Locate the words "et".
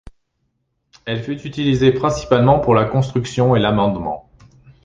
3.55-3.59